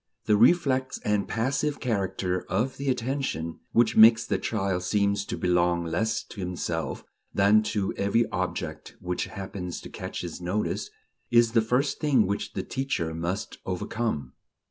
[0.25, 3.59] The reflex and passive character of the attention...
[3.71, 7.03] which makes the child seem to belong less to himself
[7.35, 10.89] than to every object which happens to catch his notice,
[11.29, 14.33] is the first thing which the teacher must overcome....